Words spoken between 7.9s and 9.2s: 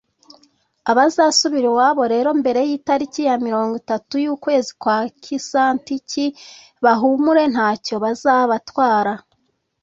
bazabatwara